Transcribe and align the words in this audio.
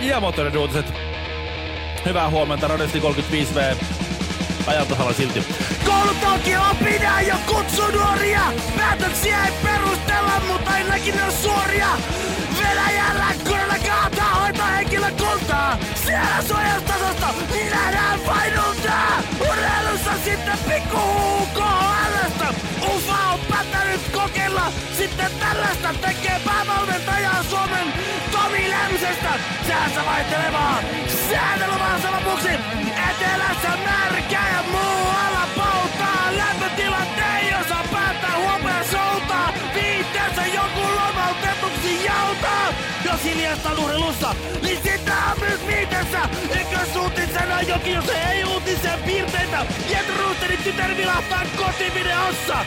Ja 0.00 0.20
moottorin 0.20 0.58
uutiset. 0.58 0.92
Hyvää 2.04 2.30
huomenta, 2.30 2.68
Radiosti 2.68 3.00
35V. 3.00 3.84
Ajantasalla 4.66 5.12
silti. 5.12 5.44
Koulutoki 5.84 6.56
opinaa 6.70 7.20
jo 7.20 7.34
kutsunuoria! 7.46 8.40
Päätöksiä 8.76 9.44
ei 9.44 9.52
perustella, 9.62 10.42
mutta 10.46 10.70
ainakin 10.70 11.16
ne 11.16 11.24
on 11.24 11.32
suoria! 11.32 11.88
Venäjällä 12.58 13.26
kurilla 13.48 13.76
kaataa 13.86 14.34
hoitaa 14.34 14.66
henkilökuntaa! 14.66 15.78
Siellä 15.94 16.42
suojastasosta 16.48 17.26
niin 17.52 17.70
nähdään 17.70 18.20
painuntaa! 18.20 19.22
Urheilussa 19.40 20.10
sitten 20.24 20.58
pikku 20.68 20.98
KHLstä! 21.54 22.19
Päättänyt 23.48 24.00
kokeilla 24.12 24.72
sitten 24.96 25.30
tällaista 25.40 25.94
tekee 26.00 26.40
päävalmentaja 26.44 27.30
Suomen 27.50 27.92
Tomi 28.32 28.70
Lemsestä! 28.70 29.30
Säässä 29.68 30.04
vaihtelevaa! 30.04 30.82
Sääteluvassa 31.30 32.10
lopuksi! 32.10 32.89
Urheilussa, 43.68 44.34
niin 44.62 44.82
sitä 44.82 45.16
on 45.32 45.40
myös 45.40 45.60
viitessä! 45.66 46.28
Ykkösuutisena 46.60 47.62
jokin, 47.62 47.94
jos 47.94 48.08
ei 48.08 48.44
uutisen 48.44 49.02
piirteitä! 49.06 49.66
Jet 49.90 50.16
Roosterin 50.18 50.62
tytär 50.62 50.96
vilahtaa 50.96 51.42
kotivideossa! 51.56 52.64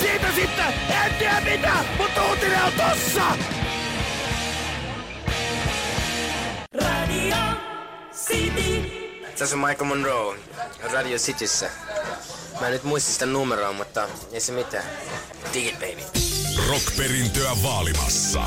Siitä 0.00 0.26
sitten 0.34 0.74
en 1.04 1.14
tiedä 1.18 1.40
mitä, 1.40 1.72
mutta 1.98 2.22
uutinen 2.24 2.62
on 2.64 2.72
tossa! 2.72 3.22
Radio 6.74 7.36
City. 8.26 9.02
Tässä 9.38 9.56
on 9.56 9.60
Michael 9.68 9.84
Monroe 9.84 10.38
Radio 10.92 11.18
Cityssä. 11.18 11.70
Mä 12.60 12.66
en 12.66 12.72
nyt 12.72 12.84
muista 12.84 13.12
sitä 13.12 13.26
numeroa, 13.26 13.72
mutta 13.72 14.08
ei 14.32 14.40
se 14.40 14.52
mitään. 14.52 14.84
Dig 15.54 15.66
it, 15.66 15.74
baby. 15.74 16.31
Rockperintöä 16.70 17.50
vaalimassa. 17.62 18.42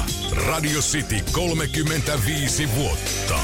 Radio 0.48 0.80
City 0.80 1.16
35 1.32 2.70
vuotta. 2.76 3.40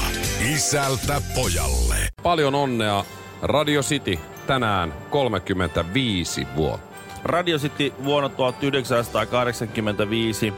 Isältä 0.54 1.22
pojalle. 1.34 1.96
Paljon 2.22 2.54
onnea 2.54 3.04
Radio 3.42 3.82
City 3.82 4.18
tänään 4.46 4.94
35 5.10 6.46
vuotta. 6.56 6.96
Radio 7.24 7.58
City 7.58 7.92
vuonna 8.04 8.28
1985. 8.28 10.52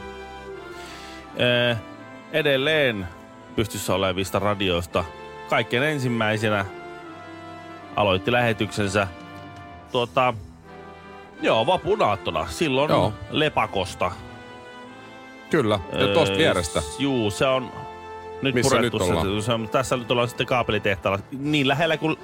Eh, 1.35 1.77
edelleen 2.31 3.07
pystyssä 3.55 3.93
olevista 3.93 4.39
radioista 4.39 5.03
kaikkein 5.49 5.83
ensimmäisenä 5.83 6.65
aloitti 7.95 8.31
lähetyksensä 8.31 9.07
tuota, 9.91 10.33
joo, 11.41 11.65
vapunaattona. 11.65 12.47
Silloin 12.49 12.89
Joo. 12.89 13.13
Lepakosta. 13.29 14.11
Kyllä, 15.49 15.79
ja 15.99 16.07
tuosta 16.13 16.33
Öö, 16.33 16.37
vierestä. 16.37 16.81
Juu, 16.99 17.31
se 17.31 17.45
on 17.45 17.71
nyt 18.41 18.55
Missä 18.55 18.75
purettu. 18.75 18.97
nyt 18.97 19.41
se-? 19.41 19.45
Se, 19.45 19.53
on, 19.53 19.69
tässä 19.69 19.97
nyt 19.97 20.11
ollaan 20.11 20.27
sitten 20.27 20.47
kaapelitehtaalla. 20.47 21.19
Niin 21.39 21.67
lähellä 21.67 21.97
kuin 21.97 22.17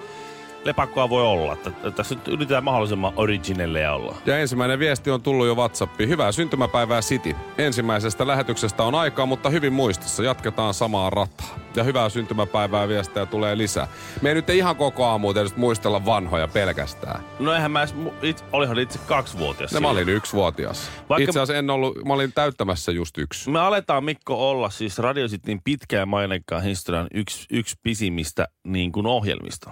lepakkoa 0.66 1.10
voi 1.10 1.24
olla. 1.24 1.58
Tässä 1.96 2.16
nyt 2.16 2.28
yritetään 2.28 2.64
mahdollisimman 2.64 3.14
originelleja 3.16 3.94
olla. 3.94 4.16
Ja 4.26 4.40
ensimmäinen 4.40 4.80
viesti 4.80 5.12
on 5.12 5.22
tullut 5.22 5.48
jo 5.48 5.56
WhatsAppiin. 5.56 6.10
Hyvää 6.10 6.32
syntymäpäivää 6.32 7.02
City. 7.02 7.36
Ensimmäisestä 7.58 8.28
lähetyksestä 8.28 8.84
on 8.84 8.96
aikaa, 8.96 9.26
mutta 9.26 9.50
hyvin 9.50 9.74
muistissa. 9.74 10.24
Jatketaan 10.24 10.74
samaa 10.74 11.10
rataa. 11.10 11.60
Ja 11.76 11.84
hyvää 11.84 12.10
syntymäpäivää 12.10 12.88
viestejä 12.88 13.26
tulee 13.26 13.58
lisää. 13.58 13.88
Me 14.22 14.30
ei 14.30 14.36
nyt 14.36 14.50
ihan 14.50 14.76
koko 14.76 15.06
aamu 15.06 15.34
tietysti 15.34 15.60
muistella 15.60 16.06
vanhoja 16.06 16.48
pelkästään. 16.48 17.24
No 17.40 17.54
eihän 17.54 17.72
mä 17.72 17.80
edes, 17.80 17.96
it, 18.22 18.44
olihan 18.52 18.80
itse 18.80 19.00
kaksivuotias. 19.08 19.74
Ne 19.74 19.80
mä 19.80 19.90
olin 19.90 20.10
yksivuotias. 20.10 20.92
Vaikka- 21.10 21.24
Itse 21.24 21.40
asiassa 21.40 21.56
en 21.56 21.70
ollut, 21.70 22.06
mä 22.06 22.14
olin 22.14 22.34
täyttämässä 22.34 22.92
just 22.92 23.18
yksi. 23.18 23.50
Me 23.50 23.60
aletaan 23.60 24.04
Mikko 24.04 24.50
olla 24.50 24.70
siis 24.70 24.98
Radio 25.00 25.28
Cityn 25.28 25.62
pitkään 25.64 26.08
mainekkaan 26.08 26.64
historian 26.64 27.08
yksi, 27.14 27.46
yksi 27.52 27.76
pisimmistä 27.84 28.48
niin 28.64 28.92
kuin 28.92 29.08
ohjelmista. 29.08 29.72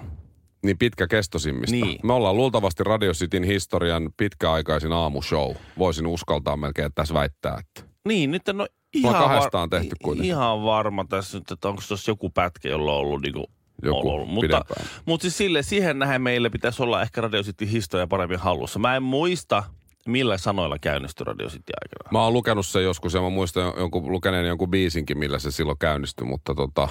Niin 0.64 0.78
pitkäkestoisimmista. 0.78 1.76
Niin. 1.76 2.00
Me 2.04 2.14
ollaan 2.14 2.38
luultavasti 2.38 2.84
Radio 2.84 3.12
Cityn 3.14 3.44
historian 3.44 4.10
pitkäaikaisin 4.18 4.92
aamushow. 4.94 5.56
Voisin 5.78 6.08
uskaltaa 6.08 6.58
melkein 6.58 6.92
tässä 6.96 7.14
väittää, 7.14 7.58
että... 7.60 7.90
Niin, 8.08 8.32
nyt 8.32 8.50
en 8.50 8.62
ole 8.62 8.70
ihan, 8.94 9.14
kahdestaan 9.14 9.70
tehty 9.70 9.96
kuitenkin. 10.04 10.30
ihan 10.32 10.64
varma 10.64 11.06
tässä 11.10 11.38
nyt, 11.38 11.52
että 11.52 11.70
onko 11.70 11.82
tuossa 11.88 12.12
joku 12.12 12.30
pätkä, 12.30 12.70
jolla 12.70 12.94
on 12.94 13.00
ollut 13.00 13.22
niinku 13.22 13.46
Joku 13.84 14.10
ollut. 14.10 14.30
Mutta, 14.30 14.48
pidempään. 14.48 14.88
mutta 15.06 15.22
siis 15.22 15.38
sille, 15.38 15.64
siihen 15.64 16.00
nähen 16.00 16.22
meille 16.22 16.50
pitäisi 16.50 16.84
olla 16.84 17.02
ehkä 17.02 17.22
Radio 17.22 17.44
City 17.44 17.72
historia 17.72 18.08
paremmin 18.08 18.40
hallussa. 18.40 18.80
Mä 18.80 18.96
en 18.96 19.04
muista, 19.04 19.64
millä 20.08 20.38
sanoilla 20.38 20.78
käynnistyi 20.80 21.24
Radio 21.24 21.48
City 21.48 21.74
aikana. 21.82 22.10
Mä 22.12 22.24
oon 22.24 22.34
lukenut 22.34 22.66
sen 22.66 22.84
joskus 22.84 23.14
ja 23.14 23.22
mä 23.22 23.30
muistan 23.30 23.74
jonkun, 23.78 24.12
lukeneen 24.12 24.48
jonkun 24.48 24.70
biisinkin, 24.72 25.18
millä 25.18 25.40
se 25.40 25.52
silloin 25.52 25.78
käynnistyi, 25.78 26.28
mutta 26.28 26.56
tota, 26.56 26.88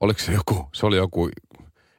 oliko 0.00 0.20
se 0.20 0.32
joku, 0.32 0.68
se 0.74 0.86
oli 0.86 0.96
joku, 0.96 1.28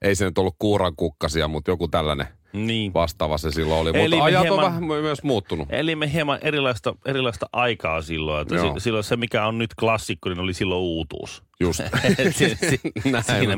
ei 0.02 0.16
se 0.16 0.26
nyt 0.26 0.38
ollut 0.38 0.56
kuuran 0.60 0.96
kukkasia, 0.96 1.48
mutta 1.48 1.72
joku 1.72 1.88
tällainen 1.88 2.28
Niin. 2.54 2.94
vastaava 2.94 3.38
se 3.38 3.52
silloin 3.52 3.82
oli. 3.82 3.90
Eli 3.90 4.00
mutta 4.16 4.16
me 4.16 4.22
ajat 4.22 4.44
hieman- 4.44 4.60
on 4.60 4.66
vähän 4.66 4.84
myös 4.84 5.24
muuttunut. 5.24 5.68
Elimme 5.72 6.14
hieman 6.14 6.40
erilaista, 6.42 6.96
erilaista 7.06 7.50
aikaa 7.54 8.02
silloin. 8.02 8.42
Että 8.42 8.56
Joo. 8.56 8.74
si- 8.74 8.84
silloin 8.84 9.04
se, 9.04 9.16
mikä 9.18 9.46
on 9.46 9.58
nyt 9.58 9.76
klassikko, 9.76 10.30
niin 10.30 10.40
oli 10.40 10.54
silloin 10.54 10.82
uutuus. 10.82 11.44
Just. 11.60 11.80
Si- 12.32 12.56
si- 12.56 12.80
Siinä 13.40 13.58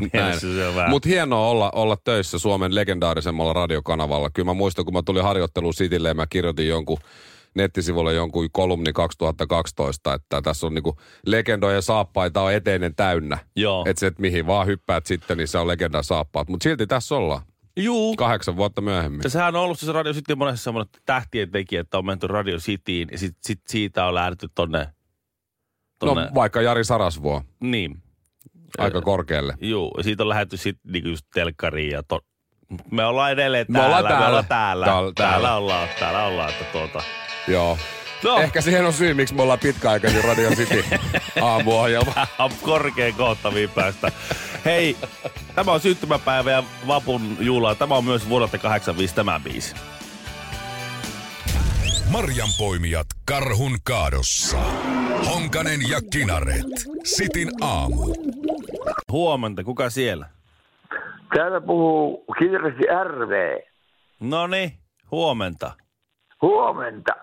vähän. 0.76 0.90
Mutta 0.90 1.10
hienoa 1.10 1.48
olla, 1.48 1.72
olla 1.76 1.98
töissä 2.04 2.40
Suomen 2.40 2.76
legendaarisemmalla 2.76 3.54
radiokanavalla. 3.54 4.30
Kyllä 4.30 4.46
mä 4.46 4.54
muistan, 4.54 4.86
kun 4.86 4.94
mä 4.94 5.02
tulin 5.06 5.24
harjoitteluun 5.24 5.74
Citylle 5.74 6.08
ja 6.08 6.14
mä 6.14 6.28
kirjoitin 6.28 6.68
jonkun 6.68 6.98
nettisivulle 7.56 8.14
jonkun 8.14 8.50
kolumni 8.52 8.94
2012, 8.94 10.14
että 10.14 10.42
tässä 10.42 10.68
on 10.68 10.74
niinku 10.74 10.98
legendojen 11.26 11.82
saappaita 11.82 12.42
on 12.42 12.54
eteinen 12.54 12.96
täynnä. 12.96 13.38
Joo. 13.56 13.84
Että 13.88 14.00
se, 14.00 14.08
että 14.08 14.22
mihin 14.22 14.48
vaan 14.48 14.68
hyppäät 14.68 15.06
sitten, 15.06 15.38
niin 15.38 15.48
se 15.48 15.58
on 15.58 15.68
legendan 15.68 16.04
saappaat. 16.04 16.48
Mutta 16.50 16.64
silti 16.64 16.88
tässä 16.88 17.16
ollaan. 17.16 17.42
Juu. 17.78 18.16
Kahdeksan 18.16 18.56
vuotta 18.58 18.82
myöhemmin. 18.82 19.22
Ja 19.24 19.30
sehän 19.30 19.56
on 19.56 19.62
ollut 19.62 19.80
se 19.80 19.92
Radio 19.92 20.14
City 20.14 20.36
monessa 20.36 20.64
semmoinen 20.64 20.92
tähtien 21.06 21.52
tekijä, 21.52 21.82
että 21.82 21.98
on 21.98 22.06
menty 22.06 22.28
Radio 22.28 22.58
Cityin 22.58 23.08
ja 23.12 23.18
sit, 23.18 23.38
sit 23.42 23.62
siitä 23.68 24.06
on 24.06 24.16
lähdetty 24.16 24.48
tonne, 24.56 24.80
No 26.04 26.08
tonne 26.08 26.30
vaikka 26.36 26.62
Jari 26.62 26.84
Sarasvuo, 26.84 27.42
niin. 27.60 28.02
aika 28.78 29.02
korkealle. 29.02 29.54
Juu, 29.62 29.94
ja 29.98 30.04
siitä 30.04 30.24
on 30.24 30.30
lähdetty 30.30 30.58
sitten 30.58 30.92
niinku 30.92 31.10
just 31.10 31.26
telkkariin 31.34 31.92
ja 31.92 32.04
to... 32.04 32.20
Me 32.92 33.06
ollaan 33.06 33.32
edelleen 33.32 33.66
Me 33.70 33.80
täällä. 33.80 33.98
ollaan 33.98 34.08
täällä. 34.14 34.26
Me 34.26 34.28
ollaan 34.30 34.46
täällä. 34.46 34.86
Täällä- 34.86 35.12
Täällä, 35.16 35.32
täällä. 35.34 35.56
ollaan, 35.56 35.90
täällä 36.00 36.26
ollaan, 36.26 36.50
että 36.50 36.64
tuota... 36.72 37.04
Joo. 37.48 37.78
No, 38.24 38.40
Ehkä 38.40 38.62
siihen 38.62 38.86
on 38.86 38.94
syy, 38.94 39.14
miksi 39.14 39.34
me 39.36 39.42
ollaan 39.42 39.60
pitkäaikaisin 39.60 40.24
Radio 40.24 40.50
City 40.50 40.84
aamuohjelma. 41.42 42.28
on 42.40 42.52
korkean 42.62 43.14
kohtaviin 43.14 43.70
päästä. 43.70 44.12
Hei, 44.66 44.98
tämä 45.56 45.72
on 45.72 45.80
syntymäpäivä 45.80 46.52
ja 46.52 46.64
vapun 46.88 47.38
juhla. 47.40 47.76
Tämä 47.76 47.96
on 47.96 48.06
myös 48.06 48.30
vuodelta 48.30 48.58
85 48.58 49.16
tämä 49.16 49.40
biisi. 49.44 49.76
Marjanpoimijat 52.12 53.08
karhun 53.26 53.78
kaadossa. 53.84 54.58
Honkanen 55.34 55.80
ja 55.90 56.00
Kinaret. 56.14 56.66
Sitin 57.04 57.50
aamu. 57.62 58.16
Huomenta, 59.12 59.64
kuka 59.64 59.90
siellä? 59.90 60.30
Täällä 61.36 61.62
puhuu 61.62 62.26
kirjasi 62.40 62.84
RV. 63.04 63.58
No 64.20 64.48
niin, 64.48 64.72
huomenta. 65.12 65.72
Huomenta. 66.42 67.14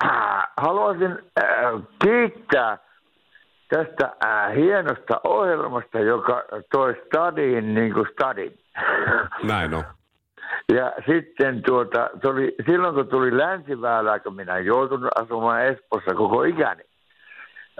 Haluaisin 0.56 1.18
äh, 1.40 1.46
kiittää 2.04 2.78
tästä 3.68 4.16
äh, 4.24 4.54
hienosta 4.56 5.20
ohjelmasta, 5.24 5.98
joka 5.98 6.42
toi 6.72 6.94
stadiin 7.06 7.74
niin 7.74 7.94
kuin 7.94 8.06
stadin. 8.12 8.58
Näin 9.42 9.74
on. 9.74 9.84
Ja 10.72 10.92
sitten 11.06 11.62
tuota, 11.62 12.10
tuli, 12.22 12.54
silloin 12.66 12.94
kun 12.94 13.08
tuli 13.08 13.36
länsiväylää, 13.36 14.18
kun 14.18 14.36
minä 14.36 14.58
joutunut 14.58 15.10
asumaan 15.14 15.66
Espoossa 15.66 16.14
koko 16.14 16.42
ikäni, 16.42 16.82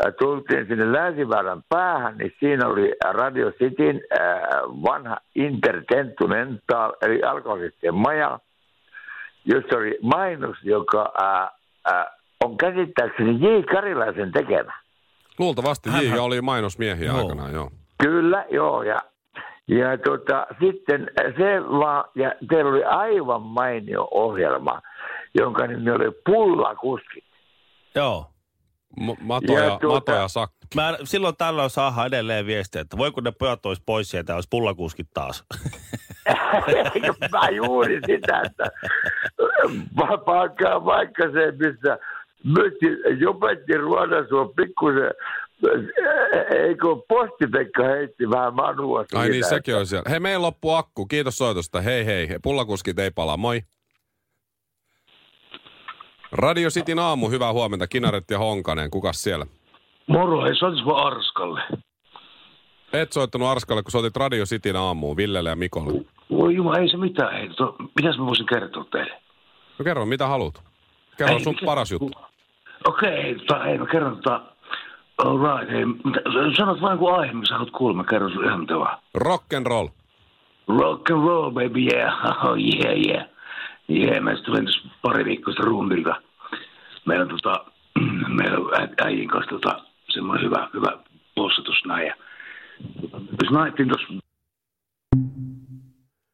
äh, 0.07 0.13
tultiin 0.19 0.67
sinne 0.67 0.93
Länsiväylän 0.93 1.63
päähän, 1.69 2.19
niin 2.19 2.35
siinä 2.41 2.69
oli 2.69 2.95
Radio 3.05 3.51
Cityn 3.53 4.01
äh, 4.21 4.39
vanha 4.63 5.17
Intercontinental, 5.35 6.93
eli 7.03 7.23
alkoholistien 7.23 7.95
maja, 7.95 8.39
jossa 9.49 9.77
oli 9.77 9.99
mainos, 10.03 10.57
joka 10.63 11.13
äh, 11.23 11.49
äh, 11.95 12.07
on 12.45 12.57
käsittääkseni 12.57 13.33
J. 13.41 13.63
Karilaisen 13.75 14.33
tekemä. 14.33 14.73
Luultavasti 15.39 15.91
J. 15.91 16.19
oli 16.19 16.41
mainosmiehiä 16.41 17.07
Joo. 17.07 17.19
aikanaan, 17.19 17.53
joo. 17.53 17.71
Kyllä, 18.03 18.45
joo. 18.51 18.83
Ja, 18.83 18.99
ja 19.69 19.99
tota, 20.05 20.47
sitten 20.61 21.11
se 21.17 21.63
vaan, 21.71 22.05
ja 22.15 22.33
teillä 22.49 22.71
oli 22.71 22.85
aivan 22.85 23.43
mainio 23.43 24.09
ohjelma, 24.11 24.83
jonka 25.39 25.67
nimi 25.67 25.91
oli 25.91 26.11
Pullakuskit. 26.27 27.25
Joo. 27.95 28.27
M- 29.01 29.11
mato, 29.27 29.53
Ja 29.53 29.65
ja, 29.65 29.79
tuota- 29.79 30.13
mato 30.13 30.21
ja 30.23 30.29
sakki. 30.29 30.57
Mä 30.75 30.97
silloin 31.05 31.37
tällöin 31.37 31.71
saadaan 31.71 32.07
edelleen 32.07 32.47
viestiä, 32.47 32.81
että 32.81 32.97
voi 32.97 33.11
kun 33.13 33.25
ne 33.25 33.31
pojat 33.31 33.67
olisi 33.67 33.83
pois 33.87 34.11
sieltä, 34.11 34.35
olisi 34.35 34.49
pullakuskit 34.51 35.09
taas. 35.15 35.45
Mä 37.33 37.49
juuri 37.57 38.01
sitä, 38.07 38.43
että 38.47 38.65
va- 39.97 40.23
vaikka, 40.27 40.85
vaikka 40.85 41.23
se, 41.23 41.53
missä 41.69 41.99
myöskin 42.45 43.21
jopetti 43.21 43.73
ruodasua 43.77 44.53
pikkusen, 44.57 45.11
eikö 46.57 46.87
Postipekka 47.09 47.83
heitti 47.85 48.31
vähän 48.31 48.55
manua 48.55 49.01
siitä. 49.03 49.19
Ai 49.21 49.29
niin, 49.29 49.37
että- 49.45 49.49
sekin 49.49 49.77
on 49.77 49.87
siellä. 49.87 50.11
Hei, 50.11 50.21
meillä 50.21 50.43
loppu 50.43 50.71
akku. 50.71 51.07
Kiitos 51.07 51.37
soitosta. 51.37 51.81
Hei 51.81 52.07
hei. 52.07 52.29
Pullakuskit 52.43 52.99
ei 52.99 53.11
palaa. 53.11 53.37
Moi. 53.37 53.61
Radio 56.33 56.69
Cityn 56.71 56.99
aamu, 56.99 57.29
hyvää 57.31 57.53
huomenta. 57.53 57.87
Kinaret 57.87 58.25
ja 58.31 58.39
Honkanen, 58.39 58.91
kukas 58.91 59.23
siellä? 59.23 59.47
Moro, 60.07 60.45
hei, 60.45 60.57
soitisiko 60.57 60.97
Arskalle? 60.97 61.61
Et 62.93 63.13
soittanut 63.13 63.49
Arskalle, 63.49 63.83
kun 63.83 63.91
soitit 63.93 64.17
Radio 64.17 64.45
Cityn 64.45 64.77
aamuun, 64.77 65.17
Villelle 65.17 65.49
ja 65.51 65.57
Mikolle. 65.57 66.05
Voi 66.31 66.55
jumala, 66.55 66.79
ei 66.79 66.89
se 66.89 66.97
mitään. 66.97 67.33
Hei, 67.33 67.49
to, 67.49 67.77
mitäs 67.97 68.19
mä 68.19 68.27
voisin 68.27 68.47
kertoa 68.47 68.85
teille? 68.91 69.21
No 69.79 69.85
kerro, 69.85 70.07
mitä 70.07 70.27
haluat? 70.27 70.63
Kerro 71.19 71.35
Ei, 71.35 71.41
sun 71.45 71.55
mikä- 71.55 71.67
paras 71.67 71.91
juttu. 71.93 72.11
Okei, 72.89 73.23
hei, 73.23 73.35
tota, 73.35 73.59
hei, 73.65 73.79
mä 73.79 73.87
kerron 73.87 74.17
tota... 74.17 74.43
All 75.25 75.39
right, 75.39 75.73
hei, 75.73 75.85
mitä, 75.85 76.21
sanot 76.57 76.81
vain 76.81 76.99
kun 76.99 77.15
aihe, 77.21 77.33
missä 77.33 77.55
haluat 77.55 77.71
kuulla, 77.71 77.97
mä 77.97 78.05
kerron 78.05 78.33
sun 78.33 78.45
ihan 78.45 78.61
mitä 78.61 78.79
vaan. 78.79 78.99
Rock 79.15 79.53
and 79.55 79.67
roll. 79.67 79.89
Rock 80.69 81.11
and 81.11 81.25
roll, 81.27 81.51
baby, 81.51 81.81
yeah, 81.95 82.25
oh, 82.45 82.57
yeah, 82.59 82.97
yeah. 83.07 83.25
Yeah, 83.91 84.21
mä 84.23 84.37
tulin 84.37 84.65
tässä 84.65 84.81
pari 85.03 85.25
viikkoa 85.25 85.55
rundilta. 85.59 86.15
Meillä 87.05 87.23
on 87.23 87.29
tota, 87.29 87.65
meillä 88.39 88.59
on 88.59 88.71
äijin 89.05 89.29
kanssa 89.29 89.51
tota, 89.51 89.81
semmoinen 90.09 90.45
hyvä, 90.47 90.69
hyvä 90.75 90.93
possatus 91.35 91.85
näin. 91.87 92.07
Ja, 92.07 92.15
jos 93.43 93.51
naittiin 93.51 93.89
tuossa 93.89 94.07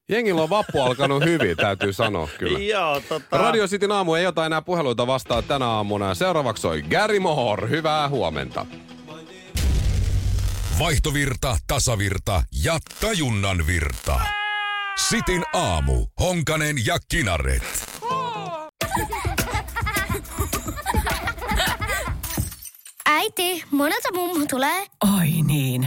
Jengillä 0.09 0.43
on 0.43 0.51
vappu 0.51 0.81
alkanut 0.81 1.25
hyvin, 1.25 1.57
täytyy 1.57 1.93
sanoa 1.93 2.29
kyllä. 2.39 2.59
Joo, 2.59 3.01
tota... 3.09 3.39
Radio 3.39 3.67
Cityn 3.69 3.93
aamu 3.93 4.15
ei 4.15 4.27
ota 4.27 4.47
enää 4.47 4.63
puheluita 4.63 5.07
vastaa 5.07 5.43
tänä 5.43 5.67
aamuna. 5.67 6.15
Seuraavaksi 6.15 6.67
on 6.67 6.79
Gary 6.91 7.21
Moore. 7.21 7.69
Hyvää 7.69 8.09
huomenta. 8.09 8.67
Vaihtovirta, 10.79 11.57
tasavirta 11.67 12.43
ja 12.65 12.79
tajunnan 13.01 13.67
virta. 13.67 14.21
Sitin 15.09 15.45
aamu. 15.53 16.07
Honkanen 16.21 16.77
ja 16.87 16.99
Kinaret. 17.09 17.63
Äiti, 23.07 23.65
monelta 23.71 24.09
mummu 24.15 24.47
tulee? 24.51 24.87
Oi 25.19 25.29
niin. 25.47 25.87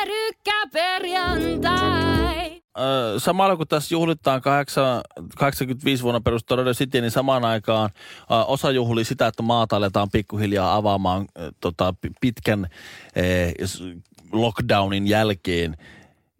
Pyörykkäperjantai. 0.73 2.61
Ö, 2.79 3.19
samalla 3.19 3.55
kun 3.57 3.67
tässä 3.67 3.95
juhlitaan 3.95 4.41
8, 4.41 5.01
85 5.37 6.03
vuonna 6.03 6.21
perustettu 6.21 6.55
Radio 6.55 6.73
City, 6.73 7.01
niin 7.01 7.11
samaan 7.11 7.45
aikaan 7.45 7.89
ö, 8.31 8.33
osa 8.35 8.71
juhlii 8.71 9.05
sitä, 9.05 9.27
että 9.27 9.43
maata 9.43 9.75
aletaan 9.75 10.09
pikkuhiljaa 10.11 10.75
avaamaan 10.75 11.25
ö, 11.39 11.51
tota, 11.59 11.93
pi- 12.01 12.11
pitkän 12.21 12.67
eh, 13.15 13.53
s- 13.65 13.83
lockdownin 14.31 15.07
jälkeen. 15.07 15.77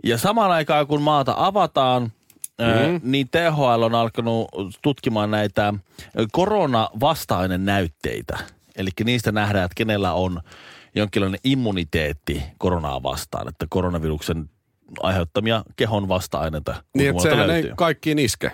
Ja 0.04 0.18
samaan 0.18 0.51
aikaan 0.51 0.88
kun 0.88 1.01
maata 1.01 1.33
avataan, 1.38 2.04
mm. 2.04 3.01
niin 3.04 3.30
THL 3.30 3.81
on 3.83 3.95
alkanut 3.95 4.48
tutkimaan 4.81 5.31
näitä 5.31 5.74
koronavastainen 6.31 7.66
näytteitä. 7.66 8.38
Eli 8.75 8.89
niistä 9.04 9.31
nähdään, 9.31 9.66
että 9.66 9.75
kenellä 9.75 10.13
on 10.13 10.42
jonkinlainen 10.95 11.39
immuniteetti 11.43 12.43
koronaa 12.57 13.03
vastaan, 13.03 13.47
että 13.47 13.65
koronaviruksen 13.69 14.49
aiheuttamia 15.03 15.63
kehon 15.75 16.07
vasta-aineita. 16.07 16.83
Niin, 16.97 17.09
että 17.09 17.23
sehän 17.23 17.49
ei 17.49 17.71
kaikkiin 17.75 18.19
iske, 18.19 18.51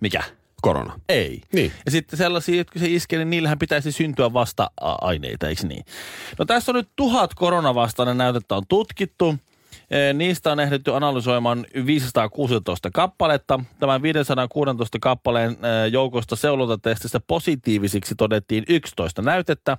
Mikä? 0.00 0.22
korona. 0.62 1.00
Ei. 1.08 1.42
Niin. 1.52 1.72
Ja 1.84 1.90
sitten 1.90 2.18
sellaisia, 2.18 2.56
jotka 2.56 2.78
se 2.78 2.86
iskee, 2.88 3.18
niin 3.18 3.30
niillähän 3.30 3.58
pitäisi 3.58 3.92
syntyä 3.92 4.32
vasta-aineita, 4.32 5.48
eikö 5.48 5.66
niin? 5.66 5.84
No 6.38 6.44
tässä 6.44 6.72
on 6.72 6.76
nyt 6.76 6.88
tuhat 6.96 7.34
koronavastainen 7.34 8.18
näytettä 8.18 8.56
on 8.56 8.62
tutkittu. 8.68 9.34
Eh, 9.90 10.14
Niistä 10.14 10.52
on 10.52 10.60
ehditty 10.60 10.94
analysoimaan 10.94 11.66
516 11.86 12.90
kappaletta. 12.90 13.60
Tämän 13.78 14.02
516 14.02 14.98
kappaleen 15.00 15.50
eh, 15.50 15.92
joukosta 15.92 16.36
seulontatestistä 16.36 17.20
positiivisiksi 17.26 18.14
todettiin 18.14 18.64
11 18.68 19.22
näytettä. 19.22 19.76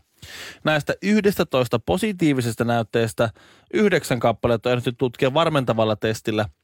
Näistä 0.63 0.93
11 1.01 1.79
positiivisesta 1.79 2.63
näytteestä 2.63 3.29
yhdeksän 3.73 4.19
kappaletta 4.19 4.69
on 4.69 4.73
ehditty 4.73 4.93
tutkia 4.93 5.33
varmentavalla 5.33 5.95
testillä– 5.95 6.45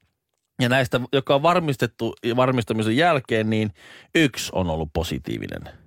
ja 0.61 0.69
näistä, 0.69 1.01
joka 1.13 1.35
on 1.35 1.43
varmistettu 1.43 2.15
varmistamisen 2.35 2.97
jälkeen, 2.97 3.49
niin 3.49 3.71
yksi 4.15 4.51
on 4.55 4.69
ollut 4.69 4.89
positiivinen. 4.93 5.84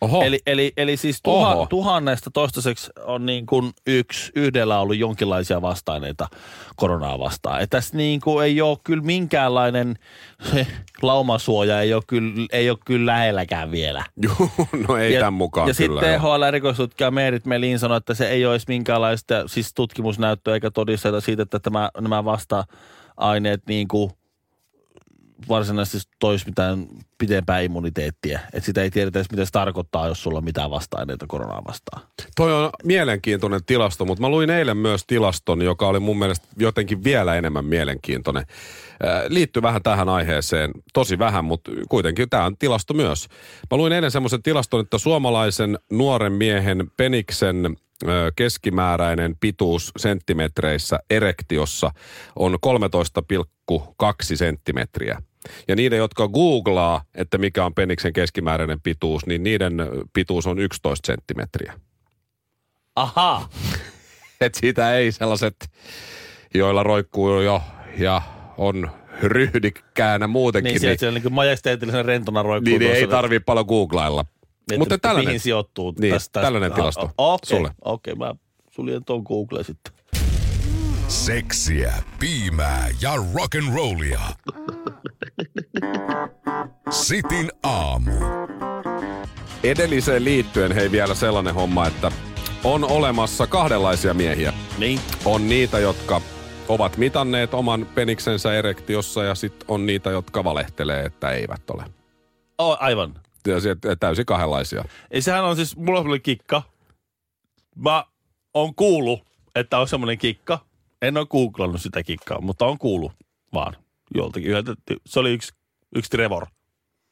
Oho. 0.00 0.22
Eli, 0.22 0.38
eli, 0.46 0.72
eli 0.76 0.96
siis 0.96 1.20
tuha, 1.22 1.54
Oho. 1.54 1.66
tuhannesta 1.66 2.30
toistaiseksi 2.30 2.90
on 3.04 3.26
niin 3.26 3.46
kuin 3.46 3.72
yksi, 3.86 4.32
yhdellä 4.34 4.80
ollut 4.80 4.96
jonkinlaisia 4.96 5.62
vastaineita 5.62 6.28
koronaa 6.76 7.18
vastaan. 7.18 7.60
Et 7.60 7.70
tässä 7.70 7.96
niin 7.96 8.20
kuin 8.20 8.44
ei 8.44 8.60
ole 8.60 8.78
kyllä 8.84 9.02
minkäänlainen 9.02 9.94
se 10.52 10.66
laumasuoja, 11.02 11.80
ei 11.80 11.94
ole 11.94 12.02
kyllä, 12.06 12.46
ei 12.52 12.70
ole 12.70 12.78
kyllä 12.86 13.12
lähelläkään 13.12 13.70
vielä. 13.70 14.04
Juu, 14.22 14.50
no 14.88 14.96
ei 14.96 15.12
ja, 15.12 15.20
tämän 15.20 15.32
mukaan 15.32 15.68
Ja 15.68 15.74
kyllä. 15.74 16.00
sitten 16.00 16.12
joo. 16.22 16.36
THL 16.36 16.42
erikoistutkija 16.42 17.10
Meerit 17.10 17.46
Melin 17.46 17.78
sanoi, 17.78 17.96
että 17.96 18.14
se 18.14 18.28
ei 18.28 18.46
ole 18.46 18.54
edes 18.54 18.68
minkäänlaista 18.68 19.48
siis 19.48 19.74
tutkimusnäyttöä 19.74 20.54
eikä 20.54 20.70
todisteita 20.70 21.20
siitä, 21.20 21.42
että 21.42 21.58
tämä, 21.58 21.90
nämä 22.00 22.24
vasta-aineet 22.24 23.62
niin 23.68 23.88
kuin 23.88 24.10
varsinaisesti 25.48 26.12
toisi 26.18 26.46
mitään 26.46 26.86
pitempää 27.18 27.60
immuniteettia. 27.60 28.40
Että 28.52 28.66
sitä 28.66 28.82
ei 28.82 28.90
tiedetä 28.90 29.18
edes, 29.18 29.30
mitä 29.30 29.44
se 29.44 29.50
tarkoittaa, 29.50 30.08
jos 30.08 30.22
sulla 30.22 30.38
on 30.38 30.44
mitään 30.44 30.70
vasta-aineita 30.70 31.26
koronaa 31.28 31.62
vastaan. 31.68 32.02
Toi 32.36 32.52
on 32.64 32.70
mielenkiintoinen 32.84 33.64
tilasto, 33.64 34.04
mutta 34.04 34.20
mä 34.20 34.28
luin 34.28 34.50
eilen 34.50 34.76
myös 34.76 35.04
tilaston, 35.06 35.62
joka 35.62 35.88
oli 35.88 36.00
mun 36.00 36.18
mielestä 36.18 36.46
jotenkin 36.58 37.04
vielä 37.04 37.34
enemmän 37.34 37.64
mielenkiintoinen. 37.64 38.46
Äh, 39.04 39.22
Liittyy 39.28 39.62
vähän 39.62 39.82
tähän 39.82 40.08
aiheeseen, 40.08 40.70
tosi 40.92 41.18
vähän, 41.18 41.44
mutta 41.44 41.70
kuitenkin 41.88 42.30
tämä 42.30 42.44
on 42.44 42.58
tilasto 42.58 42.94
myös. 42.94 43.28
Mä 43.70 43.76
luin 43.76 43.92
eilen 43.92 44.10
semmoisen 44.10 44.42
tilaston, 44.42 44.80
että 44.80 44.98
suomalaisen 44.98 45.78
nuoren 45.90 46.32
miehen 46.32 46.90
peniksen 46.96 47.76
keskimääräinen 48.36 49.36
pituus 49.40 49.92
senttimetreissä 49.96 50.98
erektiossa 51.10 51.90
on 52.36 52.58
13,2 53.72 54.36
senttimetriä. 54.36 55.22
Ja 55.68 55.76
niiden, 55.76 55.98
jotka 55.98 56.28
googlaa, 56.28 57.04
että 57.14 57.38
mikä 57.38 57.64
on 57.64 57.74
peniksen 57.74 58.12
keskimääräinen 58.12 58.80
pituus, 58.80 59.26
niin 59.26 59.42
niiden 59.42 59.74
pituus 60.12 60.46
on 60.46 60.58
11 60.58 61.06
senttimetriä. 61.06 61.74
Aha! 62.96 63.48
Et 64.40 64.54
siitä 64.54 64.96
ei 64.96 65.12
sellaiset, 65.12 65.56
joilla 66.54 66.82
roikkuu 66.82 67.40
jo 67.40 67.62
ja 67.98 68.22
on 68.58 68.90
ryhdikkäänä 69.22 70.26
muutenkin. 70.26 70.82
Niin, 70.82 70.98
siellä 70.98 71.18
niin 71.18 71.32
majesteetillisen 71.32 72.04
rentona 72.04 72.42
roikkuu 72.42 72.70
niin, 72.70 72.80
niin 72.80 72.92
ei 72.92 73.06
tarvii 73.06 73.40
paljon 73.40 73.66
googlailla. 73.66 74.24
Että 74.70 74.78
Mutta 74.78 74.98
tällainen, 74.98 75.28
Mihin 75.28 75.40
sijoittuu 75.40 75.94
niin, 75.98 76.14
tästä? 76.14 76.40
tällainen 76.42 76.72
Ah, 76.72 76.76
tilasto 76.76 77.02
ah, 77.18 77.34
Okei, 77.34 77.56
sulle. 77.56 77.70
okei, 77.84 78.14
mä 78.14 78.34
suljen 78.70 79.04
tuon 79.04 79.22
Google 79.22 79.64
sitten. 79.64 79.92
Seksiä, 81.08 81.94
piimää 82.20 82.88
ja 83.00 83.12
rock'n'rollia. 83.16 84.20
Sitin 86.90 87.52
aamu. 87.62 88.10
Edelliseen 89.64 90.24
liittyen 90.24 90.72
hei 90.72 90.90
vielä 90.90 91.14
sellainen 91.14 91.54
homma, 91.54 91.86
että 91.86 92.12
on 92.64 92.84
olemassa 92.84 93.46
kahdenlaisia 93.46 94.14
miehiä. 94.14 94.52
Niin. 94.78 95.00
On 95.24 95.48
niitä, 95.48 95.78
jotka 95.78 96.20
ovat 96.68 96.96
mitanneet 96.96 97.54
oman 97.54 97.86
peniksensä 97.94 98.54
erektiossa 98.54 99.24
ja 99.24 99.34
sitten 99.34 99.64
on 99.68 99.86
niitä, 99.86 100.10
jotka 100.10 100.44
valehtelee, 100.44 101.04
että 101.04 101.30
eivät 101.30 101.70
ole. 101.70 101.84
Oh, 102.58 102.76
aivan. 102.80 103.14
Ja 103.46 103.60
se- 103.60 103.76
täysin 104.00 104.26
kahdenlaisia. 104.26 104.84
Ei 105.10 105.22
sehän 105.22 105.44
on 105.44 105.56
siis, 105.56 105.76
mulla 105.76 105.98
on 105.98 106.04
semmoinen 106.04 106.22
kikka. 106.22 106.62
Mä 107.76 108.04
oon 108.54 108.74
kuullut, 108.74 109.20
että 109.54 109.78
on 109.78 109.88
semmoinen 109.88 110.18
kikka. 110.18 110.58
En 111.02 111.16
ole 111.16 111.26
googlannut 111.26 111.80
sitä 111.80 112.02
kikkaa, 112.02 112.40
mutta 112.40 112.66
on 112.66 112.78
kuullut 112.78 113.12
vaan 113.54 113.76
joltakin. 114.14 114.52
Se 115.06 115.20
oli 115.20 115.32
yksi, 115.32 115.52
yksi 115.96 116.10
Trevor. 116.10 116.46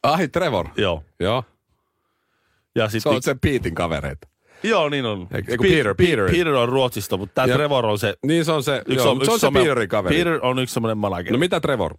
Ai 0.02 0.28
Trevor. 0.28 0.68
Joo. 0.76 1.04
Joo. 1.20 1.44
Ja 2.74 2.88
Se 2.88 2.92
sitten, 2.92 3.12
on 3.12 3.22
sen 3.22 3.40
Petein 3.40 3.74
kavereita. 3.74 4.28
joo, 4.62 4.88
niin 4.88 5.04
on. 5.06 5.28
Ei- 5.34 5.42
ei 5.48 5.56
kun 5.56 5.66
Peter, 5.66 5.94
Peter. 5.94 6.30
Peter 6.30 6.48
on 6.54 6.68
Ruotsista, 6.68 7.16
mutta 7.16 7.34
tämä 7.34 7.54
Trevor 7.54 7.86
on 7.86 7.98
se, 7.98 8.14
Niin 8.26 8.44
se 8.44 8.52
on 8.52 8.62
se, 8.62 8.82
yksi, 8.86 8.94
joo, 9.06 9.24
se 9.24 9.30
on 9.30 9.40
se 9.40 9.50
Peterin 9.52 9.88
kaveri. 9.88 10.16
Peter 10.16 10.38
on 10.42 10.58
yksi 10.58 10.72
semmoinen 10.72 10.98
manageri. 10.98 11.32
No 11.32 11.38
mitä 11.38 11.60
Trevor? 11.60 11.94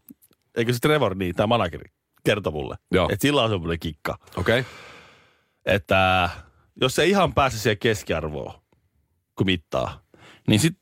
Eikö 0.56 0.74
se 0.74 0.80
Trevor 0.80 1.16
niin, 1.16 1.36
tämä 1.36 1.48
manageri, 1.48 1.92
kertoi 2.26 2.54
mulle. 2.54 2.76
Joo. 2.92 3.10
Että 3.12 3.22
sillä 3.22 3.44
on 3.44 3.50
semmoinen 3.50 3.80
kikka. 3.80 4.18
Okei. 4.38 4.60
Okay. 4.60 4.72
että 5.66 6.30
jos 6.82 6.96
se 6.96 7.06
ihan 7.06 7.34
pääse 7.34 7.58
siihen 7.58 7.78
keskiarvoon, 7.78 8.54
kun 9.36 9.46
mittaa, 9.46 10.04
niin 10.48 10.60
sit 10.60 10.78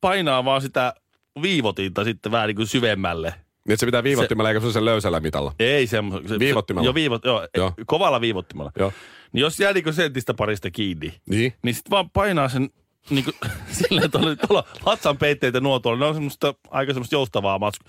painaa 0.00 0.44
vaan 0.44 0.62
sitä 0.62 0.94
viivotinta 1.42 2.04
sitten 2.04 2.32
vähän 2.32 2.46
niin 2.46 2.56
kuin 2.56 2.66
syvemmälle. 2.66 3.28
Niin 3.30 3.72
että 3.72 3.80
se 3.80 3.86
pitää 3.86 4.02
viivottimella 4.02 4.50
eikä 4.50 4.70
se 4.72 4.84
löysällä 4.84 5.20
mitalla. 5.20 5.54
Ei 5.58 5.86
semmoista. 5.86 6.28
Se, 6.28 6.38
Viivottimella? 6.38 6.86
Joo, 6.86 6.94
viivot, 6.94 7.24
joo, 7.24 7.48
Joo. 7.56 7.72
kovalla 7.86 8.20
viivottimella. 8.20 8.72
Joo. 8.78 8.92
Niin 9.32 9.40
jos 9.40 9.60
jää 9.60 9.72
niin 9.72 9.84
kuin 9.84 9.94
sentistä 9.94 10.34
parista 10.34 10.70
kiinni, 10.70 11.14
Niin. 11.30 11.52
niin 11.62 11.74
sitten 11.74 11.90
vaan 11.90 12.10
painaa 12.10 12.48
sen 12.48 12.70
niin 13.10 13.24
kuin, 13.24 13.34
silleen, 13.78 14.04
että 14.04 14.18
tuolla, 14.46 14.64
latsan 14.86 15.18
peitteitä 15.18 15.60
nuo 15.60 15.78
tuolla, 15.78 15.98
ne 15.98 16.04
on 16.06 16.14
semmoista, 16.14 16.54
aika 16.70 16.92
semmoista 16.92 17.14
joustavaa 17.14 17.58
matsku. 17.58 17.84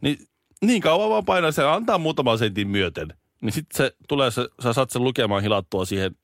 Niin, 0.00 0.18
niin 0.64 0.82
kauan 0.82 1.10
vaan 1.10 1.24
painaa 1.24 1.52
sen, 1.52 1.68
antaa 1.68 1.98
muutaman 1.98 2.38
sentin 2.38 2.68
myöten. 2.68 3.08
Niin 3.42 3.52
sitten 3.52 3.76
se 3.76 3.92
tulee, 4.08 4.30
se, 4.30 4.48
sä 4.62 4.72
saat 4.72 4.90
sen 4.90 5.04
lukemaan 5.04 5.42
hilattua 5.42 5.84
siihen, 5.84 6.14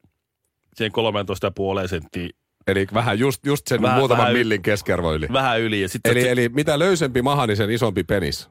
siihen 0.75 0.93
13,5 1.83 1.89
senttiin 1.89 2.31
Eli 2.67 2.87
vähän 2.95 3.19
just, 3.19 3.47
just 3.47 3.67
sen 3.67 3.83
Vähän- 3.83 3.99
muutaman 3.99 4.23
vähän- 4.23 4.37
millin 4.39 4.63
keskiarvo 4.63 5.15
yli. 5.15 5.29
vähän 5.33 5.61
yli. 5.61 5.81
Ja 5.81 5.89
sit 5.89 6.01
Eli, 6.07 6.23
se, 6.23 6.31
eli 6.31 6.49
mitä 6.49 6.79
löysempi 6.79 7.23
maha, 7.23 7.47
niin 7.47 7.57
sen 7.57 7.71
isompi 7.71 8.05
penis. 8.05 8.49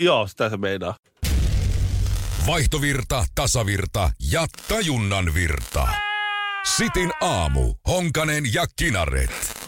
Joo, 0.00 0.26
sitä 0.26 0.48
se 0.50 0.56
meinaa. 0.56 0.94
Vaihtovirta, 2.46 3.24
tasavirta 3.34 4.10
ja 4.32 4.46
tajunnan 4.68 5.34
virta. 5.34 5.88
Sitin 6.76 7.10
aamu. 7.20 7.74
Honkanen 7.88 8.44
ja 8.54 8.64
Kinaret. 8.76 9.59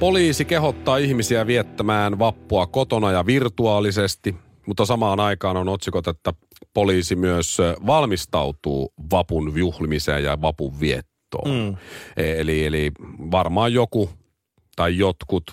Poliisi 0.00 0.44
kehottaa 0.44 0.96
ihmisiä 0.96 1.46
viettämään 1.46 2.18
vappua 2.18 2.66
kotona 2.66 3.12
ja 3.12 3.26
virtuaalisesti, 3.26 4.36
mutta 4.66 4.86
samaan 4.86 5.20
aikaan 5.20 5.56
on 5.56 5.68
otsikot, 5.68 6.08
että 6.08 6.32
poliisi 6.74 7.16
myös 7.16 7.58
valmistautuu 7.86 8.92
vapun 9.10 9.52
juhlimiseen 9.58 10.24
ja 10.24 10.40
vapun 10.40 10.80
viettoon. 10.80 11.50
Mm. 11.50 11.76
Eli, 12.16 12.66
eli 12.66 12.90
varmaan 13.30 13.72
joku 13.72 14.10
tai 14.76 14.98
jotkut 14.98 15.44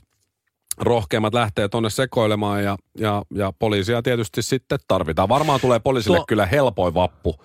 rohkeimmat 0.77 1.33
lähtee 1.33 1.67
tonne 1.67 1.89
sekoilemaan 1.89 2.63
ja, 2.63 2.77
ja, 2.99 3.23
ja 3.35 3.53
poliisia 3.59 4.01
tietysti 4.01 4.41
sitten 4.41 4.79
tarvitaan. 4.87 5.29
Varmaan 5.29 5.59
tulee 5.61 5.79
poliisille 5.79 6.17
Tuo- 6.17 6.25
kyllä 6.27 6.45
helpoin 6.45 6.93
vappu 6.93 7.35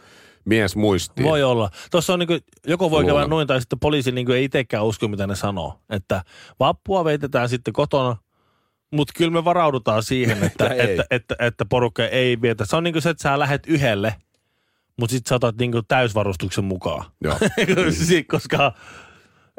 mies 0.44 0.76
muistiin. 0.76 1.28
Voi 1.28 1.42
olla. 1.42 1.70
Tuossa 1.90 2.12
on 2.12 2.18
niinku, 2.18 2.38
joku 2.66 2.90
voi 2.90 3.04
käydä 3.04 3.26
noin, 3.26 3.46
tai 3.46 3.60
sitten 3.60 3.78
poliisi 3.78 4.12
niinku 4.12 4.32
ei 4.32 4.44
itsekään 4.44 4.84
usko, 4.84 5.08
mitä 5.08 5.26
ne 5.26 5.36
sanoo. 5.36 5.80
Että 5.90 6.22
vappua 6.60 7.04
veitetään 7.04 7.48
sitten 7.48 7.72
kotona, 7.74 8.16
mutta 8.90 9.12
kyllä 9.16 9.30
me 9.30 9.44
varaudutaan 9.44 10.02
siihen, 10.02 10.42
että, 10.44 10.66
Että 10.66 10.82
että, 10.84 11.04
että, 11.10 11.34
että 11.38 11.64
porukka 11.64 12.06
ei 12.06 12.40
vietä. 12.42 12.64
Se 12.64 12.76
on 12.76 12.84
niinku 12.84 13.00
se, 13.00 13.10
että 13.10 13.22
sä 13.22 13.38
lähet 13.38 13.62
yhdelle, 13.66 14.14
mutta 14.96 15.12
sitten 15.12 15.28
sä 15.28 15.34
otat 15.34 15.56
niinku 15.56 15.82
täysvarustuksen 15.82 16.64
mukaan. 16.64 17.04
Joo. 17.24 17.38
Si- 17.90 18.24
Koska 18.24 18.72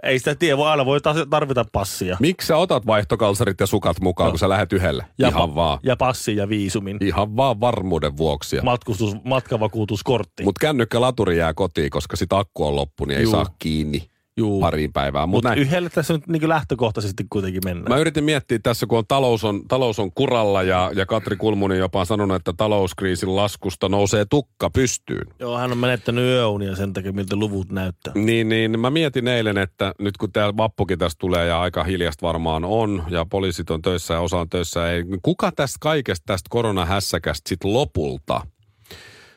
ei 0.03 0.19
sitä 0.19 0.35
tiedä, 0.35 0.57
voi 0.57 0.69
aina 0.69 0.85
voi 0.85 0.99
tarvita 1.29 1.65
passia. 1.71 2.17
Miksi 2.19 2.47
sä 2.47 2.57
otat 2.57 2.85
vaihtokalsarit 2.87 3.59
ja 3.59 3.67
sukat 3.67 3.99
mukaan, 4.01 4.27
No. 4.27 4.31
kun 4.31 4.39
sä 4.39 4.49
lähet 4.49 4.73
yhdelle? 4.73 5.05
Ja, 5.17 5.27
Ihan 5.27 5.49
pa- 5.49 5.55
vaan. 5.55 5.79
ja 5.83 5.95
passi 5.95 6.35
ja 6.35 6.49
viisumin. 6.49 6.97
Ihan 7.01 7.35
vaan 7.37 7.59
varmuuden 7.59 8.17
vuoksi. 8.17 8.61
Matkustus, 8.63 9.15
matkavakuutuskortti. 9.23 10.43
Mutta 10.43 10.59
kännykkälaturi 10.61 11.37
jää 11.37 11.53
kotiin, 11.53 11.89
koska 11.89 12.15
sit 12.15 12.33
akku 12.33 12.65
on 12.65 12.75
loppu, 12.75 13.05
niin 13.05 13.17
ei 13.17 13.23
Juu. 13.23 13.31
saa 13.31 13.45
kiinni 13.59 14.07
Juu. 14.37 14.59
pariin 14.59 14.93
päivään. 14.93 15.29
Mutta 15.29 15.49
Mutta 15.49 15.61
yhdelle 15.61 15.89
tässä 15.89 16.13
nyt 16.13 16.27
niin 16.27 16.49
lähtökohtaisesti 16.49 17.25
kuitenkin 17.29 17.61
mennään. 17.65 17.89
Mä 17.89 17.97
yritin 17.97 18.23
miettiä 18.23 18.59
tässä, 18.63 18.87
kun 18.87 18.97
on 18.97 19.07
talous, 19.07 19.43
on, 19.43 19.67
talous 19.67 19.99
on 19.99 20.11
kuralla 20.11 20.63
ja, 20.63 20.91
ja 20.95 21.05
Katri 21.05 21.35
Kulmuni 21.35 21.77
jopa 21.77 21.99
on 21.99 22.05
sanonut, 22.05 22.35
että 22.35 22.53
talouskriisin 22.57 23.35
laskusta 23.35 23.89
nousee 23.89 24.25
tukka 24.29 24.69
pystyyn. 24.69 25.27
Joo, 25.39 25.57
hän 25.57 25.71
on 25.71 25.77
menettänyt 25.77 26.23
yöunia 26.23 26.75
sen 26.75 26.93
takia, 26.93 27.11
miltä 27.11 27.35
luvut 27.35 27.71
näyttää. 27.71 28.13
Niin, 28.15 28.49
niin 28.49 28.79
mä 28.79 28.89
mietin 28.89 29.27
eilen, 29.27 29.57
että 29.57 29.93
nyt 29.99 30.17
kun 30.17 30.31
tämä 30.31 30.57
vappukin 30.57 30.99
tästä 30.99 31.19
tulee 31.19 31.47
ja 31.47 31.61
aika 31.61 31.83
hiljasta 31.83 32.27
varmaan 32.27 32.65
on 32.65 33.03
ja 33.09 33.25
poliisit 33.25 33.69
on 33.69 33.81
töissä 33.81 34.13
ja 34.13 34.19
osa 34.19 34.37
on 34.37 34.49
töissä, 34.49 34.91
ei, 34.91 35.03
kuka 35.21 35.51
tästä 35.51 35.77
kaikesta 35.79 36.23
tästä 36.25 36.47
koronahässäkästä 36.49 37.49
sitten 37.49 37.73
lopulta 37.73 38.41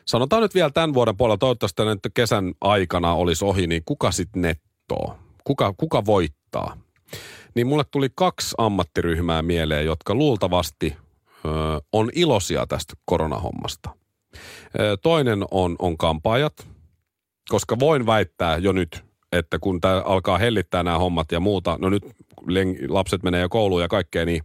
Sanotaan 0.05 0.41
nyt 0.41 0.55
vielä 0.55 0.69
tämän 0.69 0.93
vuoden 0.93 1.17
puolella, 1.17 1.37
toivottavasti 1.37 1.85
nyt 1.85 1.99
kesän 2.13 2.53
aikana 2.61 3.13
olisi 3.13 3.45
ohi, 3.45 3.67
niin 3.67 3.81
kuka 3.85 4.11
sitten 4.11 4.41
nettoo? 4.89 5.17
Kuka, 5.43 5.73
kuka 5.77 6.05
voittaa? 6.05 6.77
Niin 7.55 7.67
mulle 7.67 7.83
tuli 7.91 8.09
kaksi 8.15 8.55
ammattiryhmää 8.57 9.41
mieleen, 9.41 9.85
jotka 9.85 10.15
luultavasti 10.15 10.95
ö, 11.45 11.49
on 11.91 12.09
iloisia 12.15 12.67
tästä 12.67 12.93
koronahommasta. 13.05 13.89
Ö, 14.79 14.97
toinen 15.01 15.45
on, 15.51 15.75
on 15.79 15.97
kampaajat, 15.97 16.67
koska 17.49 17.79
voin 17.79 18.05
väittää 18.05 18.57
jo 18.57 18.71
nyt, 18.71 19.05
että 19.31 19.59
kun 19.59 19.81
tämä 19.81 20.01
alkaa 20.05 20.37
hellittää 20.37 20.83
nämä 20.83 20.97
hommat 20.97 21.31
ja 21.31 21.39
muuta, 21.39 21.77
no 21.81 21.89
nyt 21.89 22.03
lapset 22.89 23.23
menee 23.23 23.41
jo 23.41 23.49
kouluun 23.49 23.81
ja 23.81 23.87
kaikkea, 23.87 24.25
niin, 24.25 24.43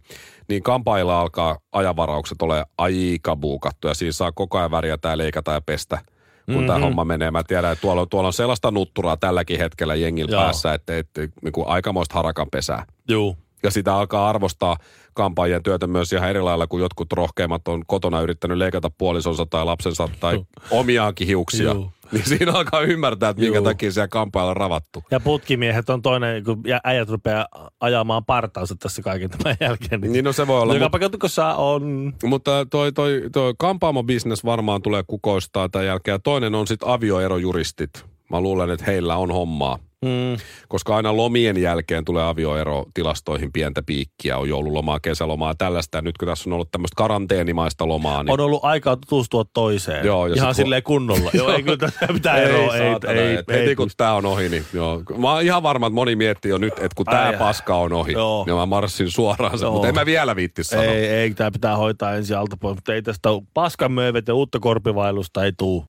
niin 0.49 0.63
kampailla 0.63 1.21
alkaa 1.21 1.57
ajavaraukset 1.71 2.41
ole 2.41 2.65
aika 2.77 3.35
buukattu 3.35 3.87
ja 3.87 3.93
siinä 3.93 4.11
saa 4.11 4.31
koko 4.31 4.57
ajan 4.57 4.71
värjätä 4.71 5.09
ja 5.09 5.17
leikata 5.17 5.51
ja 5.51 5.61
pestä, 5.61 5.97
kun 6.45 6.53
mm-hmm. 6.55 6.67
tämä 6.67 6.79
homma 6.79 7.05
menee. 7.05 7.31
Mä 7.31 7.43
tiedän, 7.43 7.71
että 7.71 7.81
tuolla, 7.81 8.01
on- 8.01 8.09
tuolla 8.09 8.27
on 8.27 8.33
sellaista 8.33 8.71
nutturaa 8.71 9.17
tälläkin 9.17 9.59
hetkellä 9.59 9.95
jengillä 9.95 10.31
Joo. 10.31 10.41
päässä, 10.43 10.73
että, 10.73 10.97
että 10.97 11.21
niin 11.41 11.51
kuin 11.51 11.67
aikamoista 11.67 12.15
harakan 12.15 12.47
pesää. 12.51 12.85
Juu. 13.09 13.37
Ja 13.63 13.71
sitä 13.71 13.95
alkaa 13.95 14.29
arvostaa 14.29 14.77
kampaajien 15.13 15.63
työtä 15.63 15.87
myös 15.87 16.13
ihan 16.13 16.29
eri 16.29 16.41
lailla, 16.41 16.67
kun 16.67 16.79
jotkut 16.79 17.13
rohkeimmat 17.13 17.67
on 17.67 17.83
kotona 17.87 18.21
yrittänyt 18.21 18.57
leikata 18.57 18.89
puolisonsa 18.97 19.45
tai 19.45 19.65
lapsensa 19.65 20.09
tai 20.19 20.45
omiaankin 20.71 21.27
hiuksia. 21.27 21.63
Joo. 21.65 21.91
Niin 22.11 22.25
siinä 22.25 22.51
alkaa 22.51 22.81
ymmärtää, 22.81 23.29
että 23.29 23.41
minkä 23.41 23.57
Joo. 23.57 23.63
takia 23.63 23.91
siellä 23.91 24.07
kampailla 24.07 24.51
on 24.51 24.57
ravattu. 24.57 25.03
Ja 25.11 25.19
putkimiehet 25.19 25.89
on 25.89 26.01
toinen, 26.01 26.43
kun 26.43 26.61
jä- 26.67 26.81
äijät 26.83 27.09
rupeaa 27.09 27.47
ajamaan 27.79 28.25
partaansa 28.25 28.75
tässä 28.75 29.01
kaiken 29.01 29.29
tämän 29.29 29.57
jälkeen. 29.59 30.01
Niin 30.01 30.25
no 30.25 30.33
se 30.33 30.47
voi 30.47 30.61
olla, 30.61 30.73
Joka 30.73 30.89
pakotukossa 30.89 31.55
on... 31.55 32.13
mutta 32.23 32.65
toi, 32.65 32.91
toi, 32.91 33.23
toi 33.33 33.53
kampaamobisnes 33.59 34.45
varmaan 34.45 34.81
tulee 34.81 35.03
kukoistaa 35.07 35.69
tämän 35.69 35.87
jälkeen. 35.87 36.15
Ja 36.15 36.19
toinen 36.19 36.55
on 36.55 36.67
sitten 36.67 36.87
avioerojuristit. 36.87 38.10
Mä 38.31 38.41
luulen, 38.41 38.69
että 38.69 38.85
heillä 38.85 39.15
on 39.15 39.31
hommaa. 39.31 39.79
Mm, 40.05 40.37
Koska 40.67 40.95
aina 40.95 41.17
lomien 41.17 41.57
jälkeen 41.57 42.05
tulee 42.05 42.23
avioerotilastoihin 42.23 43.51
pientä 43.51 43.83
piikkiä, 43.85 44.37
on 44.37 44.49
joululomaa, 44.49 44.99
kesälomaa 44.99 45.49
ja 45.51 45.55
tällaista. 45.57 45.97
Ja 45.97 46.01
nyt 46.01 46.17
kun 46.17 46.27
tässä 46.27 46.49
on 46.49 46.53
ollut 46.53 46.71
tämmöistä 46.71 46.95
karanteenimaista 46.97 47.87
lomaa, 47.87 48.23
niin 48.23 48.31
on 48.33 48.39
ollut 48.39 48.65
aikaa 48.65 48.95
tutustua 48.95 49.43
toiseen. 49.53 50.05
Joo, 50.05 50.27
ja 50.27 50.35
Ihan 50.35 50.55
sit 50.55 50.61
kun- 50.61 50.65
silleen 50.65 50.83
kunnolla. 50.83 51.29
Joo, 51.37 51.51
ei 51.51 51.63
kyllä 51.63 51.89
mitään 52.13 52.43
eroa. 52.43 52.75
Ei, 52.75 52.91
saatana, 52.91 53.13
ei, 53.13 53.35
et 53.35 53.49
ei, 53.49 53.59
heti 53.61 53.75
kun 53.75 53.89
tämä 53.97 54.13
on 54.13 54.25
ohi, 54.25 54.49
niin 54.49 54.65
joo. 54.73 55.03
Mä 55.17 55.33
oon 55.33 55.43
ihan 55.43 55.63
varma, 55.63 55.87
että 55.87 55.95
moni 55.95 56.15
miettii 56.15 56.49
jo 56.51 56.57
nyt, 56.57 56.73
että 56.73 56.95
kun 56.95 57.05
tämä 57.05 57.33
paska 57.39 57.77
on 57.77 57.93
ohi, 57.93 58.11
joo. 58.11 58.43
niin 58.45 58.55
mä 58.55 58.65
marssin 58.65 59.11
suoraan 59.11 59.59
sen, 59.59 59.71
mutta 59.71 59.87
en 59.87 59.95
mä 59.95 60.05
vielä 60.05 60.35
viitti 60.35 60.63
sanoa. 60.63 60.85
ei, 60.85 61.05
ei, 61.07 61.33
tämä 61.33 61.51
pitää 61.51 61.77
hoitaa 61.77 62.13
ensin 62.15 62.37
alta 62.37 62.57
pois, 62.57 62.75
mutta 62.75 62.93
ei 62.93 63.01
tästä 63.01 63.29
paskan 63.53 63.91
möövet 63.91 64.27
ja 64.27 64.33
uutta 64.35 64.59
korpivailusta 64.59 65.45
ei 65.45 65.51
tuu. 65.57 65.85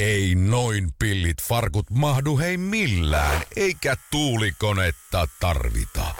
Ei 0.00 0.34
noin 0.34 0.88
pillit 0.98 1.42
farkut 1.42 1.90
mahdu 1.90 2.38
hei 2.38 2.56
millään, 2.56 3.42
eikä 3.56 3.96
tuulikonetta 4.10 5.28
tarvita. 5.40 6.14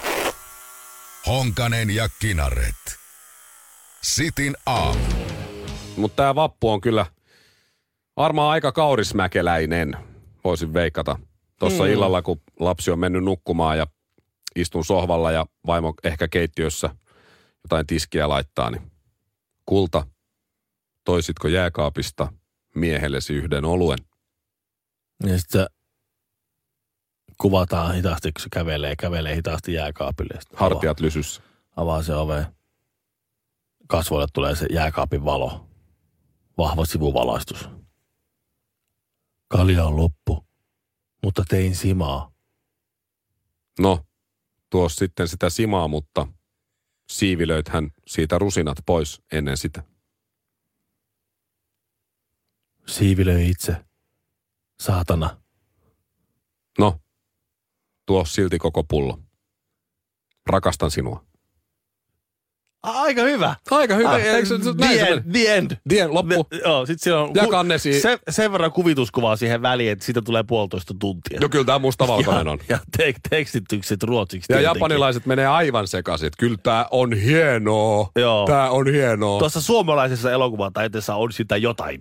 Honkanen 1.26 1.90
ja 1.90 2.08
Kinaret. 2.20 2.98
Sitin 4.02 4.56
aamu. 4.66 5.00
Mutta 5.96 6.16
tämä 6.16 6.34
vappu 6.34 6.70
on 6.70 6.80
kyllä 6.80 7.06
varmaan 8.16 8.50
aika 8.50 8.72
kaurismäkeläinen, 8.72 9.96
voisin 10.44 10.74
veikata. 10.74 11.18
Tuossa 11.58 11.84
mm. 11.84 11.90
illalla, 11.90 12.22
kun 12.22 12.40
lapsi 12.60 12.90
on 12.90 12.98
mennyt 12.98 13.24
nukkumaan 13.24 13.78
ja 13.78 13.86
istun 14.56 14.84
sohvalla 14.84 15.32
ja 15.32 15.46
vaimo 15.66 15.94
ehkä 16.04 16.28
keittiössä 16.28 16.90
jotain 17.64 17.86
tiskiä 17.86 18.28
laittaa, 18.28 18.70
niin 18.70 18.92
kulta, 19.66 20.06
toisitko 21.04 21.48
jääkaapista 21.48 22.32
miehellesi 22.76 23.34
yhden 23.34 23.64
oluen? 23.64 23.98
Ja 25.26 25.38
sitten 25.38 25.66
kuvataan 27.40 27.94
hitaasti, 27.94 28.32
kun 28.32 28.42
se 28.42 28.48
kävelee, 28.52 28.96
kävelee 28.96 29.36
hitaasti 29.36 29.72
jääkaapille. 29.72 30.40
Hartiat 30.54 31.00
lysyssä. 31.00 31.42
Avaa, 31.42 31.76
avaa 31.76 32.02
se 32.02 32.14
ove. 32.14 32.46
Kasvoille 33.88 34.26
tulee 34.32 34.56
se 34.56 34.66
jääkaapin 34.70 35.24
valo. 35.24 35.68
Vahva 36.58 36.84
sivuvalaistus. 36.84 37.68
Kalja 39.48 39.84
on 39.84 39.96
loppu, 39.96 40.46
mutta 41.22 41.44
tein 41.48 41.76
simaa. 41.76 42.32
No, 43.78 44.06
tuo 44.70 44.88
sitten 44.88 45.28
sitä 45.28 45.50
simaa, 45.50 45.88
mutta 45.88 46.26
siivilöithän 47.10 47.90
siitä 48.06 48.38
rusinat 48.38 48.78
pois 48.86 49.22
ennen 49.32 49.56
sitä. 49.56 49.82
Siivilöi 52.88 53.48
itse. 53.50 53.76
Saatana. 54.82 55.36
No, 56.78 57.00
tuo 58.06 58.24
silti 58.24 58.58
koko 58.58 58.84
pullo. 58.84 59.18
Rakastan 60.46 60.90
sinua. 60.90 61.24
Aika 62.82 63.22
hyvä. 63.22 63.54
Aika 63.70 63.94
hyvä. 63.94 64.10
Ah, 64.10 64.20
Eikö 64.20 64.48
se- 64.48 64.58
the, 64.58 64.72
näin 64.78 64.98
se 64.98 65.06
end, 65.08 65.32
the 65.32 65.54
end. 65.56 65.70
The 65.88 66.00
end, 66.00 66.12
loppu. 66.12 66.46
Ne- 66.52 66.58
joo, 66.64 66.86
sit 66.86 67.00
siellä 67.02 67.22
on 67.22 67.30
Ja 67.34 67.46
kannesi. 67.46 68.00
se, 68.00 68.18
sen 68.30 68.52
verran 68.52 68.72
kuvituskuvaa 68.72 69.36
siihen 69.36 69.62
väliin, 69.62 69.92
että 69.92 70.04
siitä 70.04 70.22
tulee 70.22 70.42
puolitoista 70.42 70.94
tuntia. 70.98 71.40
No 71.40 71.48
kyllä 71.48 71.64
tämä 71.64 71.78
mustavalkoinen 71.78 72.46
ja, 72.46 72.52
on. 72.52 72.58
Ja 72.68 72.78
tek, 72.96 73.16
tekstitykset 73.30 74.02
ruotsiksi. 74.02 74.52
Ja 74.52 74.58
tietenkin. 74.58 74.78
japanilaiset 74.80 75.26
menee 75.26 75.46
aivan 75.46 75.88
sekaisin. 75.88 76.26
että 76.26 76.36
Kyllä 76.40 76.56
tämä 76.62 76.86
on 76.90 77.12
hienoa. 77.12 78.10
Joo. 78.16 78.46
Tämä 78.46 78.70
on 78.70 78.86
hienoa. 78.92 79.38
Tuossa 79.38 79.60
suomalaisessa 79.60 80.32
elokuvataiteessa 80.32 81.14
on 81.14 81.32
sitä 81.32 81.56
jotain. 81.56 82.00